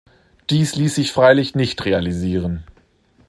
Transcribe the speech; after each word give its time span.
Dies 0.49 0.73
ließ 0.77 0.95
sich 0.95 1.11
freilich 1.11 1.53
nicht 1.53 1.85
realisieren. 1.85 2.63